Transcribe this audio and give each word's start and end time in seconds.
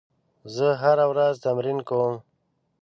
زه 0.55 0.67
هره 0.81 1.05
ورځ 1.11 1.33
تمرین 1.45 1.79
کوم. 1.87 2.13